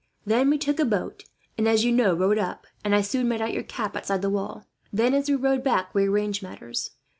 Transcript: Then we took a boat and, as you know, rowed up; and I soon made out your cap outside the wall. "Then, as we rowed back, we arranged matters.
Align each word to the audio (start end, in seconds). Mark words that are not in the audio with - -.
Then 0.25 0.49
we 0.49 0.57
took 0.57 0.79
a 0.79 0.83
boat 0.85 1.25
and, 1.59 1.67
as 1.67 1.85
you 1.85 1.91
know, 1.91 2.15
rowed 2.15 2.39
up; 2.39 2.65
and 2.83 2.95
I 2.95 3.01
soon 3.01 3.27
made 3.27 3.39
out 3.39 3.53
your 3.53 3.61
cap 3.61 3.95
outside 3.95 4.23
the 4.23 4.31
wall. 4.31 4.65
"Then, 4.91 5.13
as 5.13 5.29
we 5.29 5.35
rowed 5.35 5.63
back, 5.63 5.93
we 5.93 6.07
arranged 6.07 6.41
matters. 6.41 6.89